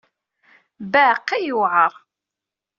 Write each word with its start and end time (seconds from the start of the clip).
Baqi 0.91 1.37
yewɛer. 1.45 1.93